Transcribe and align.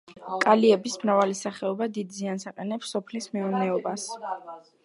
კალიების 0.43 0.95
მრავალი 1.01 1.37
სახეობა 1.41 1.89
დიდ 1.97 2.17
ზიანს 2.21 2.49
აყენებს 2.53 2.95
სოფლის 2.97 3.33
მეურნეობას. 3.37 4.09